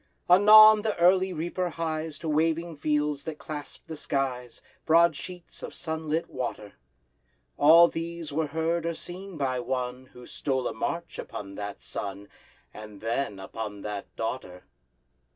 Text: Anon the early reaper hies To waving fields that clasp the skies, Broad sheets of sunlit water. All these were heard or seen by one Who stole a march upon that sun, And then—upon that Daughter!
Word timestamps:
Anon 0.27 0.81
the 0.81 0.97
early 0.97 1.31
reaper 1.31 1.69
hies 1.69 2.17
To 2.17 2.27
waving 2.27 2.75
fields 2.77 3.23
that 3.25 3.37
clasp 3.37 3.85
the 3.85 3.95
skies, 3.95 4.59
Broad 4.83 5.15
sheets 5.15 5.61
of 5.61 5.75
sunlit 5.75 6.27
water. 6.27 6.73
All 7.55 7.87
these 7.87 8.33
were 8.33 8.47
heard 8.47 8.83
or 8.87 8.95
seen 8.95 9.37
by 9.37 9.59
one 9.59 10.07
Who 10.07 10.25
stole 10.25 10.67
a 10.67 10.73
march 10.73 11.19
upon 11.19 11.53
that 11.53 11.83
sun, 11.83 12.29
And 12.73 12.99
then—upon 12.99 13.83
that 13.83 14.07
Daughter! 14.15 14.63